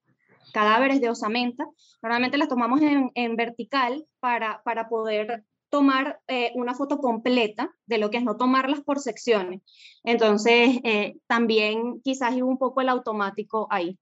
[0.52, 1.66] cadáveres de osamenta.
[2.02, 8.11] Normalmente las tomamos en, vertical para, para poder tomar eh, una foto completa de lo
[8.11, 9.62] que es no tomarlas por secciones.
[10.04, 13.98] Entonces, eh, también quizás hay un poco el automático ahí.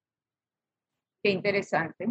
[1.23, 2.09] Qué interesante.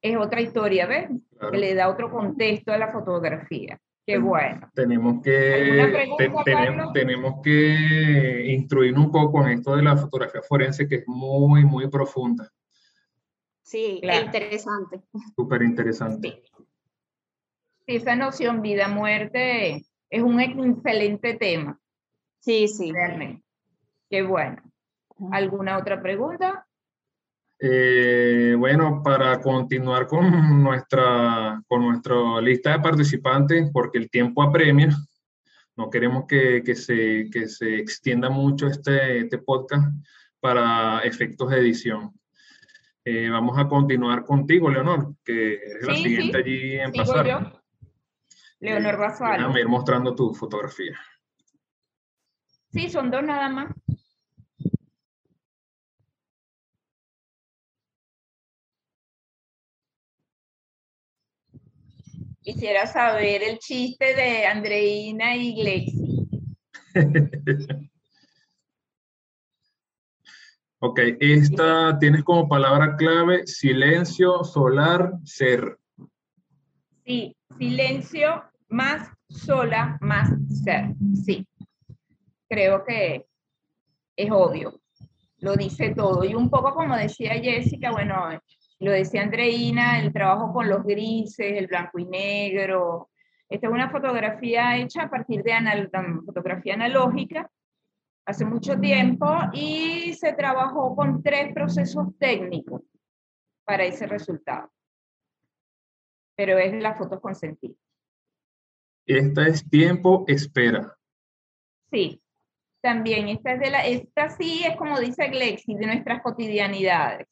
[0.00, 1.08] Es otra historia, ¿ves?
[1.50, 3.80] Que le da otro contexto a la fotografía.
[4.04, 4.68] Qué bueno.
[4.74, 6.10] Tenemos que,
[6.44, 11.64] tenemos, tenemos que instruir un poco en esto de la fotografía forense, que es muy,
[11.64, 12.50] muy profunda.
[13.62, 15.02] Sí, interesante.
[15.36, 16.42] Súper interesante.
[16.44, 16.64] Sí.
[17.96, 21.78] Esa noción vida-muerte es un excelente tema.
[22.40, 22.90] Sí, sí.
[22.90, 23.44] Realmente.
[24.08, 24.62] Qué bueno.
[25.30, 26.66] ¿Alguna otra pregunta?
[27.60, 34.88] Eh, bueno, para continuar con nuestra, con nuestra lista de participantes, porque el tiempo apremia,
[35.76, 39.94] no queremos que, que, se, que se extienda mucho este, este podcast
[40.40, 42.10] para efectos de edición.
[43.04, 47.61] Eh, vamos a continuar contigo, Leonor, que es la siguiente allí en pasar.
[48.62, 49.38] Leonor Basual.
[49.38, 50.96] Déjame ir mostrando tu fotografía.
[52.72, 53.74] Sí, son dos nada más.
[62.40, 66.28] Quisiera saber el chiste de Andreina y Glexi.
[70.78, 75.78] ok, esta tienes como palabra clave silencio, solar, ser.
[77.04, 80.30] Sí, silencio más sola más
[80.64, 80.94] ser.
[81.14, 81.46] Sí,
[82.48, 83.26] creo que
[84.16, 84.80] es obvio.
[85.38, 86.24] Lo dice todo.
[86.24, 88.16] Y un poco como decía Jessica, bueno,
[88.80, 93.10] lo decía Andreina, el trabajo con los grises, el blanco y negro.
[93.48, 95.52] Esta es una fotografía hecha a partir de
[96.24, 97.50] fotografía analógica
[98.24, 102.82] hace mucho tiempo y se trabajó con tres procesos técnicos
[103.64, 104.70] para ese resultado.
[106.36, 107.74] Pero es la foto consentida.
[109.18, 110.96] Esta es tiempo, espera.
[111.90, 112.20] Sí,
[112.80, 113.28] también.
[113.28, 117.28] Esta, es de la, esta sí es como dice Glexi, de nuestras cotidianidades.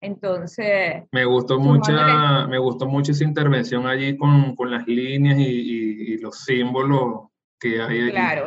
[0.00, 1.04] Entonces.
[1.12, 6.18] Me gustó, mucha, me gustó mucho esa intervención allí con, con las líneas y, y,
[6.18, 8.10] los símbolos que hay allí.
[8.10, 8.46] Claro.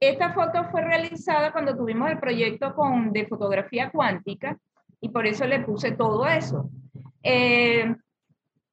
[0.00, 4.56] Esta foto fue realizada cuando tuvimos el proyecto con, de fotografía cuántica
[5.00, 6.70] y por eso le puse todo eso.
[7.22, 7.94] Eh,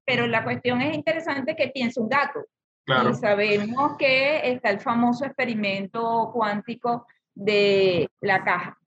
[0.05, 2.45] pero la cuestión es interesante que piense un gato.
[2.85, 3.09] Claro.
[3.09, 8.77] Y sabemos que está el famoso experimento cuántico de la caja.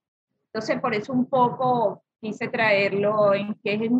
[0.53, 3.91] Entonces, por eso un poco quise traerlo en que es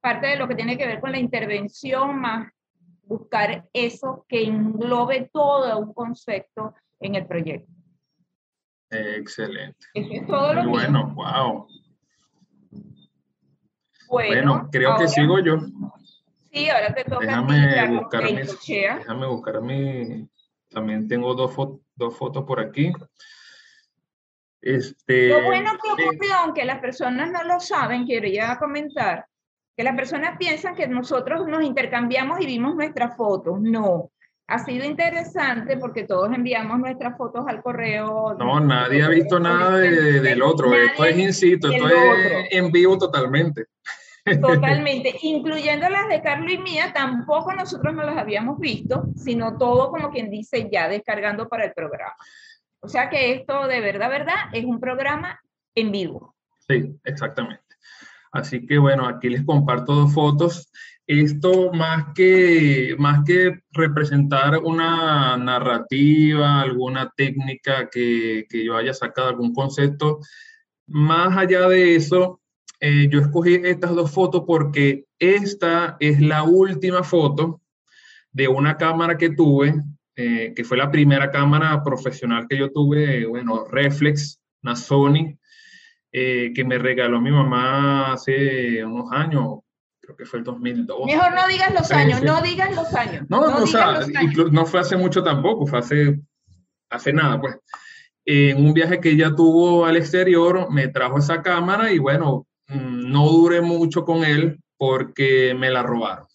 [0.00, 2.50] parte de lo que tiene que ver con la intervención más
[3.02, 7.70] buscar eso que englobe todo un concepto en el proyecto.
[8.88, 9.86] Excelente.
[9.94, 11.66] es todo lo bueno, wow.
[14.08, 15.58] Bueno, creo que sigo yo.
[16.52, 18.22] Sí, ahora te toca déjame buscar,
[18.98, 20.28] déjame buscar mi...
[20.68, 21.52] También tengo dos,
[21.96, 22.92] dos fotos por aquí.
[24.60, 29.26] Este, lo bueno que ocurrió, aunque las personas no lo saben, quiero ya comentar,
[29.76, 33.60] que las personas piensan que nosotros nos intercambiamos y vimos nuestras fotos.
[33.60, 34.10] No,
[34.46, 38.34] ha sido interesante porque todos enviamos nuestras fotos al correo.
[38.38, 40.74] No, nadie ha visto nada del otro.
[40.74, 43.66] Esto es in situ, esto es en vivo totalmente.
[44.38, 49.90] Totalmente, incluyendo las de Carlos y mía, tampoco nosotros no las habíamos visto, sino todo
[49.90, 52.14] como quien dice ya descargando para el programa.
[52.80, 55.40] O sea que esto de verdad, verdad, es un programa
[55.74, 56.34] en vivo.
[56.68, 57.62] Sí, exactamente.
[58.32, 60.70] Así que bueno, aquí les comparto dos fotos.
[61.06, 69.28] Esto más que, más que representar una narrativa, alguna técnica que, que yo haya sacado,
[69.28, 70.20] algún concepto,
[70.86, 72.39] más allá de eso,
[72.80, 77.60] eh, yo escogí estas dos fotos porque esta es la última foto
[78.32, 79.74] de una cámara que tuve
[80.22, 85.38] eh, que fue la primera cámara profesional que yo tuve, bueno, Reflex, una Sony,
[86.12, 89.60] eh, que me regaló mi mamá hace unos años,
[89.98, 91.06] creo que fue el 2002.
[91.06, 93.24] Mejor no digas los años, no digas los años.
[93.30, 96.20] No, no, no, no fue hace mucho tampoco, fue hace,
[96.90, 97.56] hace nada, pues.
[98.26, 103.28] En un viaje que ella tuvo al exterior, me trajo esa cámara y bueno, no
[103.28, 106.26] duré mucho con él porque me la robaron.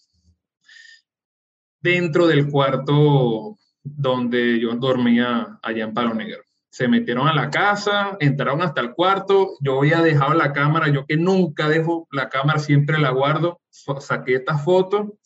[1.82, 6.42] Dentro del cuarto donde yo dormía allá en Palo Negro.
[6.70, 11.06] Se metieron a la casa, entraron hasta el cuarto, yo había dejado la cámara, yo
[11.06, 13.62] que nunca dejo la cámara, siempre la guardo,
[14.00, 15.18] saqué esta foto,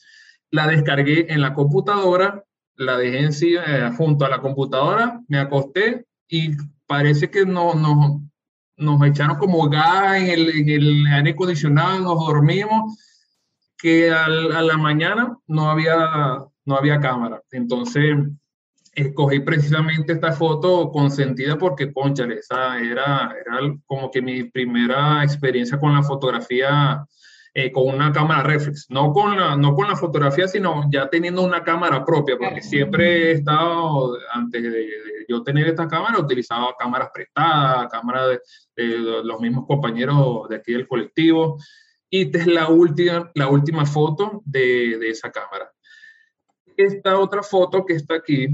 [0.51, 2.43] la descargué en la computadora,
[2.75, 6.51] la dejé en eh, junto a la computadora, me acosté y
[6.85, 8.28] parece que no, no,
[8.79, 12.97] nos echaron como gas en el, en el aire acondicionado, nos dormimos,
[13.77, 17.41] que a la mañana no había, no había cámara.
[17.51, 18.17] Entonces,
[18.93, 25.79] escogí precisamente esta foto consentida porque, conchale, esa era, era como que mi primera experiencia
[25.79, 27.05] con la fotografía
[27.53, 31.41] eh, con una cámara reflex, no con, la, no con la fotografía, sino ya teniendo
[31.41, 34.87] una cámara propia, porque siempre he estado, antes de,
[35.29, 38.39] yo tener esta cámara, utilizaba cámaras prestadas, cámaras
[38.75, 41.57] de, de, los mismos compañeros de aquí del colectivo,
[42.09, 45.71] y esta es la última, la última foto de, de esa cámara.
[46.75, 48.47] Esta otra foto que está aquí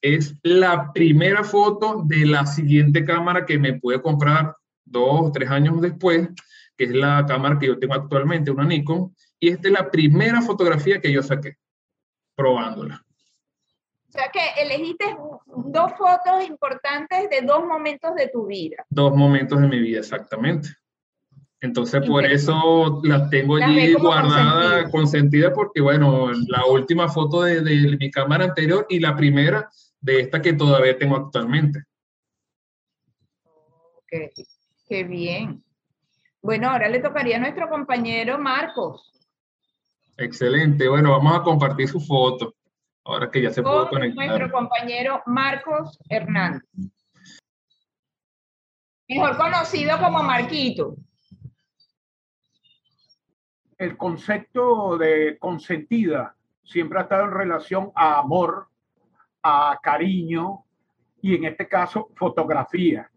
[0.00, 5.80] es la primera foto de la siguiente cámara que me pude comprar dos tres años
[5.80, 6.28] después,
[6.76, 10.40] que es la cámara que yo tengo actualmente, una Nikon, y esta es la primera
[10.40, 11.56] fotografía que yo saqué,
[12.34, 13.03] probándola.
[14.14, 15.04] O sea que elegiste
[15.44, 18.76] dos fotos importantes de dos momentos de tu vida.
[18.88, 20.68] Dos momentos de mi vida, exactamente.
[21.60, 27.96] Entonces, por eso las tengo allí guardadas, consentidas, porque, bueno, la última foto de, de,
[27.96, 29.68] mi cámara anterior y la primera
[30.00, 31.82] de esta que todavía tengo actualmente.
[33.42, 34.32] Ok,
[34.88, 35.60] qué bien.
[36.40, 39.10] Bueno, ahora le tocaría a nuestro compañero Marcos.
[40.16, 40.88] Excelente.
[40.88, 42.54] Bueno, vamos a compartir su foto.
[43.04, 44.26] Ahora que ya se pudo conectar.
[44.26, 46.62] Nuestro compañero Marcos Hernández.
[49.08, 50.96] Mejor conocido como Marquito.
[53.76, 58.68] El concepto de consentida siempre ha estado en relación a amor,
[59.42, 60.64] a cariño
[61.20, 63.10] y en este caso fotografía.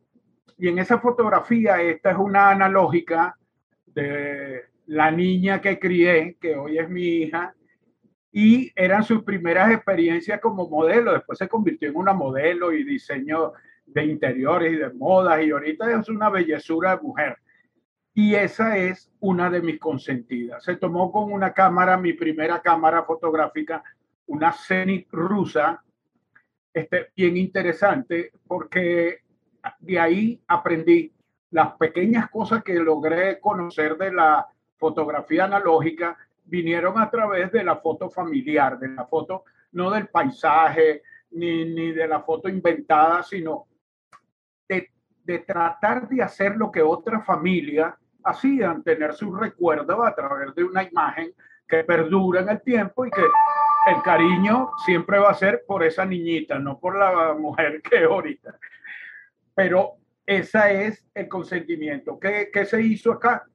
[0.58, 3.38] Y en esa fotografía, esta es una analógica
[3.86, 7.56] de la niña que crié, que hoy es mi hija,
[8.32, 11.14] y eran sus primeras experiencias como modelo.
[11.14, 13.54] Después se convirtió en una modelo y diseño
[13.86, 17.38] de interiores y de modas y ahorita es una bellezura de mujer.
[18.14, 20.64] Y esa es una de mis consentidas.
[20.64, 23.84] Se tomó con una cámara, mi primera cámara fotográfica,
[24.26, 25.84] una Zenith rusa,
[26.74, 29.22] este, bien interesante, porque
[29.80, 31.14] de ahí aprendí
[31.52, 34.48] las pequeñas cosas que logré conocer de la
[34.78, 36.18] fotografía analógica,
[36.48, 39.44] vinieron a través de la foto familiar, de la foto
[39.74, 43.68] no del paisaje ni, ni de la foto inventada, sino
[44.68, 44.92] de,
[45.24, 50.64] de tratar de hacer lo que otra familia hacían, tener su recuerdo a través de
[50.64, 51.34] una imagen
[51.68, 53.22] que perdura en el tiempo y que
[53.88, 58.58] el cariño siempre va a ser por esa niñita, no por la mujer que ahorita.
[59.54, 59.94] Pero
[60.26, 62.20] esa es el consentimiento.
[62.20, 63.46] ¿Qué, qué se hizo acá?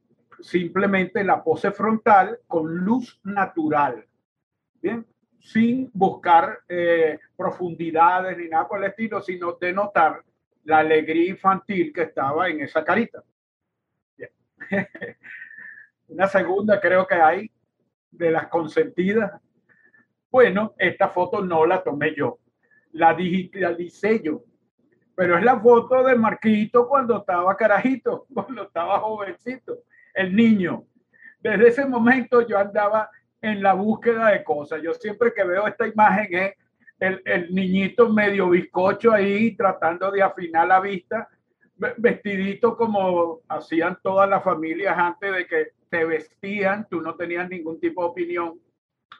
[0.42, 4.04] Simplemente la pose frontal con luz natural.
[4.80, 5.06] Bien,
[5.38, 10.22] sin buscar eh, profundidades ni nada por el estilo, sino denotar
[10.64, 13.22] la alegría infantil que estaba en esa carita.
[16.08, 17.50] Una segunda creo que hay
[18.10, 19.40] de las consentidas.
[20.30, 22.38] Bueno, esta foto no la tomé yo,
[22.92, 24.42] la digitalicé yo,
[25.14, 29.78] pero es la foto de Marquito cuando estaba carajito, cuando estaba jovencito,
[30.14, 30.84] el niño.
[31.40, 33.10] Desde ese momento yo andaba
[33.40, 34.80] en la búsqueda de cosas.
[34.82, 36.52] Yo siempre que veo esta imagen es
[37.00, 41.28] el, el niñito medio bizcocho ahí tratando de afinar la vista
[41.96, 47.80] vestidito como hacían todas las familias antes de que te vestían, tú no tenías ningún
[47.80, 48.60] tipo de opinión,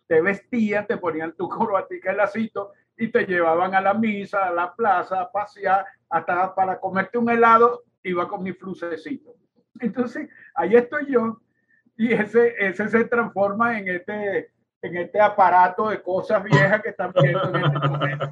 [0.06, 4.52] te vestían, te ponían tu corbatica el lacito y te llevaban a la misa, a
[4.52, 9.34] la plaza, a pasear, hasta para comerte un helado, iba con mi flucecito.
[9.82, 11.40] Entonces, ahí estoy yo
[11.96, 17.12] y ese, ese se transforma en este, en este aparato de cosas viejas que están
[17.12, 18.30] viendo en este momento.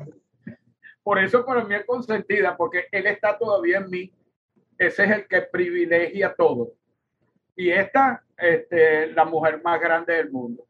[1.02, 4.12] Por eso para mí es consentida, porque él está todavía en mí.
[4.78, 6.72] Ese es el que privilegia todo.
[7.56, 10.66] Y esta, este, la mujer más grande del mundo.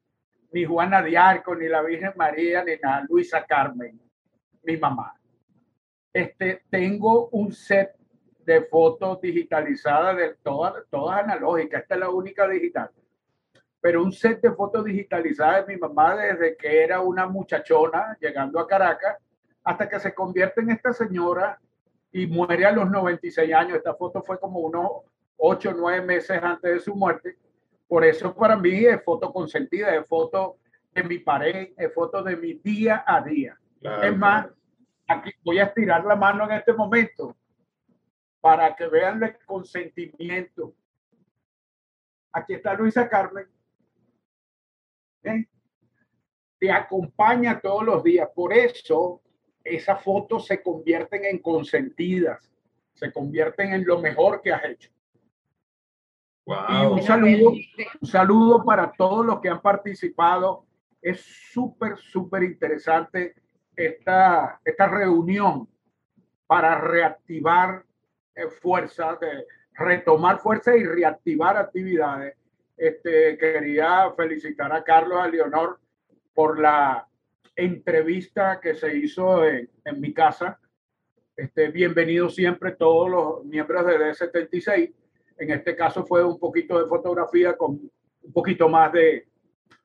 [0.53, 3.05] Ni Juana de Arco, ni la Virgen María, ni nada.
[3.09, 4.01] Luisa Carmen,
[4.64, 5.14] mi mamá.
[6.12, 8.00] Este, tengo un set
[8.51, 11.83] de fotos digitalizadas, de todas, todas analógicas.
[11.83, 12.91] Esta es la única digital.
[13.81, 18.59] Pero un set de fotos digitalizadas de mi mamá desde que era una muchachona llegando
[18.59, 19.19] a Caracas
[19.63, 21.61] hasta que se convierte en esta señora
[22.11, 23.77] y muere a los 96 años.
[23.77, 24.91] Esta foto fue como unos
[25.37, 27.37] 8 o 9 meses antes de su muerte.
[27.87, 30.57] Por eso para mí es foto consentida, es foto
[30.93, 33.57] de mi pared, es foto de mi día a día.
[33.81, 34.49] es más,
[35.07, 37.37] aquí voy a estirar la mano en este momento
[38.41, 40.74] para que vean el consentimiento.
[42.32, 43.47] Aquí está Luisa Carmen.
[45.22, 45.47] ¿Eh?
[46.59, 48.28] Te acompaña todos los días.
[48.34, 49.22] Por eso
[49.62, 52.51] esas fotos se convierten en consentidas,
[52.95, 54.91] se convierten en lo mejor que has hecho.
[56.47, 57.53] Y un saludo,
[58.01, 60.66] un saludo para todos los que han participado.
[61.01, 61.20] Es
[61.53, 63.34] súper, súper interesante
[63.76, 65.68] esta, esta reunión
[66.47, 67.84] para reactivar
[68.35, 72.37] eh, fuerzas, de retomar fuerzas y reactivar actividades.
[72.76, 75.78] Este, quería felicitar a Carlos, a Leonor
[76.35, 77.07] por la
[77.57, 80.59] entrevista que se hizo en, en mi casa.
[81.37, 84.93] Este, bienvenido siempre todos los miembros de D76.
[85.39, 87.91] En este caso fue un poquito de fotografía con
[88.22, 89.26] un poquito más de,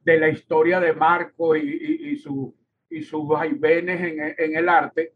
[0.05, 2.53] de la historia de Marco y, y, y, su,
[2.89, 5.13] y sus vaivenes en, en, el arte,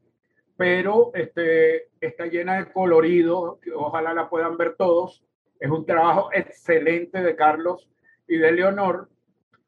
[0.59, 5.23] pero este, está llena de colorido, que ojalá la puedan ver todos.
[5.57, 7.89] Es un trabajo excelente de Carlos
[8.27, 9.09] y de Leonor.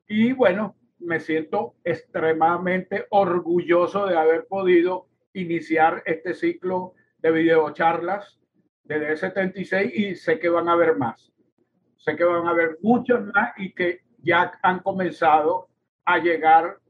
[0.06, 8.42] Y bueno, me siento extremadamente orgulloso de haber podido iniciar este ciclo de videocharlas
[8.84, 11.32] de D76 y sé que van a haber más.
[11.96, 15.70] Sé que van a haber muchos más y que ya han comenzado
[16.04, 16.81] a llegar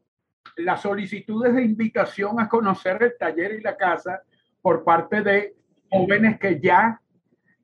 [0.58, 4.22] las solicitudes de invitación a conocer el taller y la casa
[4.62, 5.56] por parte de
[5.90, 7.02] jóvenes que ya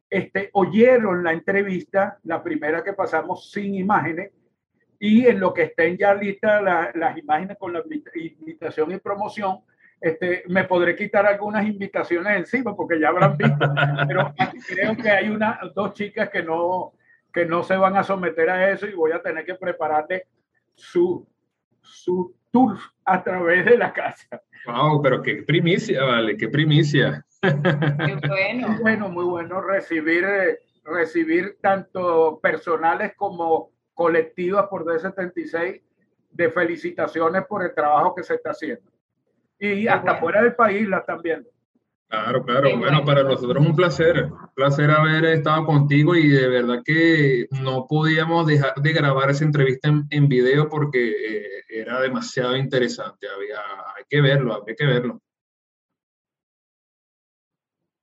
[0.10, 4.32] este, oyeron la entrevista, la primera que pasamos sin imágenes,
[5.00, 6.64] y en lo que estén ya listas
[6.96, 7.84] las imágenes con la
[8.16, 9.60] invitación y promoción,
[10.00, 13.74] este, me podré quitar algunas invitaciones encima porque ya habrán visto,
[14.08, 14.34] pero
[14.68, 16.94] creo que hay una, dos chicas que no,
[17.34, 20.28] que no se van a someter a eso y voy a tener que prepararle
[20.76, 21.28] su,
[21.82, 22.36] su
[23.06, 24.42] a través de la casa.
[24.66, 27.26] Wow, pero qué primicia, vale, qué primicia.
[27.42, 28.68] Qué bueno.
[28.70, 35.82] Muy bueno, muy bueno recibir, eh, recibir tanto personales como colectivas por D76
[36.32, 38.92] de felicitaciones por el trabajo que se está haciendo
[39.60, 41.50] y hasta fuera del país la están viendo.
[42.10, 42.78] Claro, claro.
[42.78, 47.48] Bueno, para nosotros es un placer, un placer haber estado contigo y de verdad que
[47.62, 53.28] no podíamos dejar de grabar esa entrevista en, video porque eh, era demasiado interesante.
[53.28, 53.60] Había,
[53.98, 55.22] hay que verlo, había que verlo.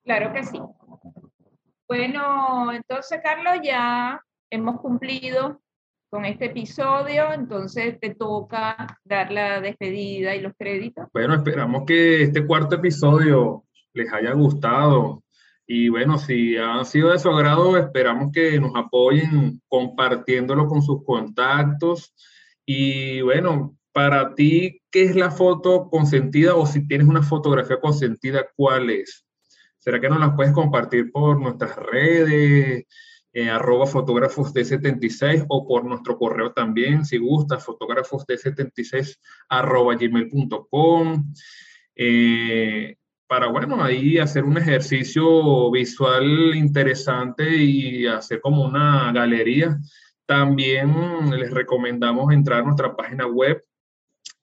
[0.05, 0.61] Claro que sí.
[1.89, 5.63] Bueno, entonces, Carlos, ya hemos cumplido
[6.11, 11.09] con este episodio, entonces te toca dar la despedida y los créditos.
[11.13, 13.65] Bueno, esperamos que este cuarto episodio
[13.95, 15.23] les haya gustado.
[15.67, 21.03] Y bueno, si ha sido de su agrado, esperamos que nos apoyen compartiéndolo con sus
[21.05, 22.15] contactos.
[22.67, 28.47] Y bueno, para ti, ¿qué es la foto consentida o si tienes una fotografía consentida,
[28.57, 29.25] cuál es?
[29.79, 32.85] ¿Será que nos las puedes compartir por nuestras redes?
[33.35, 39.21] eh, arroba fotógrafos de 76 o por nuestro correo también, si gusta, fotógrafos de 76
[39.49, 41.33] arroba gmail.com.
[43.27, 49.79] para, bueno, ahí hacer un ejercicio visual interesante y hacer como una galería.
[50.27, 53.65] También les recomendamos entrar a nuestra página web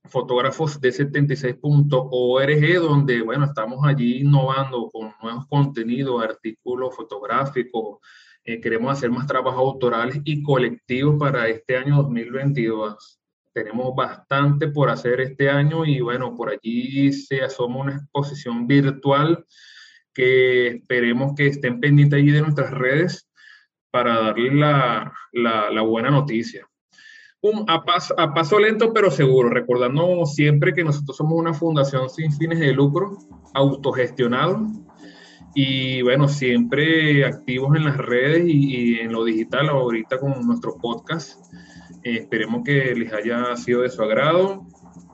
[0.05, 7.99] fotógrafos de 76.org, donde, bueno, estamos allí innovando con nuevos contenidos, artículos fotográficos,
[8.43, 13.20] eh, queremos hacer más trabajos autorales y colectivos para este año 2022.
[13.53, 19.45] Tenemos bastante por hacer este año y bueno, por allí se asoma una exposición virtual
[20.13, 23.29] que esperemos que estén pendientes allí de nuestras redes
[23.91, 26.67] para darles la, la, la buena noticia.
[27.41, 32.09] Un, a, paso, a paso lento pero seguro, recordando siempre que nosotros somos una fundación
[32.09, 33.17] sin fines de lucro,
[33.53, 34.67] autogestionado,
[35.53, 41.39] y bueno, siempre activos en las redes y, en lo digital, ahorita con nuestro podcast.
[42.03, 44.65] Eh, esperemos que les haya sido de su agrado.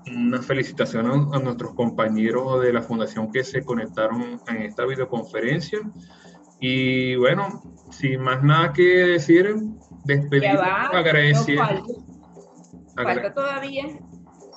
[0.07, 5.79] Una felicitación a, nuestros compañeros de la fundación que se conectaron en esta videoconferencia.
[6.59, 7.61] Y bueno,
[7.91, 9.55] sin más nada que decir,
[10.05, 11.59] despedir, agradecer.
[12.95, 13.85] falta todavía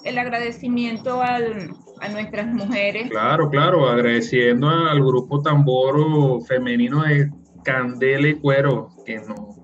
[0.05, 3.11] el agradecimiento al, a nuestras mujeres.
[3.11, 7.31] Claro, claro, agradeciendo al grupo tambor femenino de
[7.65, 9.57] Candela y Cuero, que no,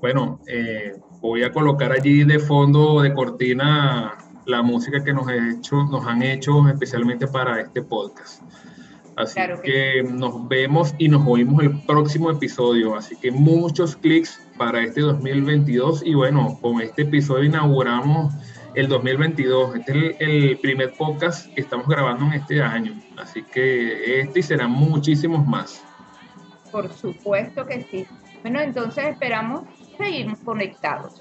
[0.00, 0.92] bueno, eh,
[1.22, 6.04] voy a colocar allí de fondo de cortina la música que nos, he hecho, nos
[6.04, 8.42] han hecho especialmente para este podcast.
[9.14, 12.96] Así que, nos vemos y nos oímos el próximo episodio.
[12.96, 18.34] Así que muchos clics para este 2022 y bueno, con este episodio inauguramos
[18.74, 19.76] el 2022.
[19.76, 23.00] Este es el, primer podcast que estamos grabando en este año.
[23.16, 25.84] Así que este y serán muchísimos más.
[26.72, 28.06] Por supuesto que sí.
[28.42, 29.62] Bueno, entonces esperamos
[30.02, 31.12] seguir conectados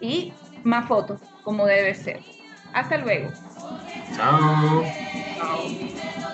[0.00, 0.32] y
[0.62, 2.24] más fotos como debe ser.
[2.72, 3.30] Hasta luego.
[4.14, 4.84] Chao.
[5.36, 6.33] Chao.